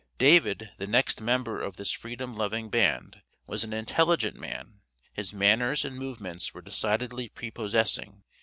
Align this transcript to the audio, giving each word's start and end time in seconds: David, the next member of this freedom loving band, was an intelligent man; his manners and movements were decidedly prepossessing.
David, 0.17 0.71
the 0.79 0.87
next 0.87 1.21
member 1.21 1.61
of 1.61 1.75
this 1.75 1.91
freedom 1.91 2.35
loving 2.35 2.71
band, 2.71 3.21
was 3.45 3.63
an 3.63 3.71
intelligent 3.71 4.35
man; 4.35 4.79
his 5.13 5.31
manners 5.31 5.85
and 5.85 5.95
movements 5.95 6.55
were 6.55 6.61
decidedly 6.63 7.29
prepossessing. 7.29 8.23